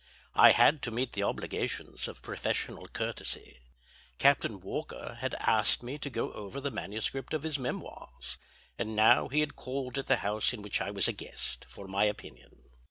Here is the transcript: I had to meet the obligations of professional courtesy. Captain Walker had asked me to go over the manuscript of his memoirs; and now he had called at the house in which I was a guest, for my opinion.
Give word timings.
I 0.33 0.53
had 0.53 0.81
to 0.81 0.89
meet 0.89 1.13
the 1.13 1.21
obligations 1.21 2.07
of 2.07 2.23
professional 2.23 2.87
courtesy. 2.87 3.59
Captain 4.17 4.59
Walker 4.59 5.17
had 5.19 5.35
asked 5.35 5.83
me 5.83 5.99
to 5.99 6.09
go 6.09 6.31
over 6.31 6.59
the 6.59 6.71
manuscript 6.71 7.35
of 7.35 7.43
his 7.43 7.59
memoirs; 7.59 8.39
and 8.79 8.95
now 8.95 9.27
he 9.27 9.41
had 9.41 9.55
called 9.55 9.99
at 9.99 10.07
the 10.07 10.17
house 10.25 10.53
in 10.53 10.63
which 10.63 10.81
I 10.81 10.89
was 10.89 11.07
a 11.07 11.13
guest, 11.13 11.67
for 11.69 11.87
my 11.87 12.05
opinion. 12.05 12.63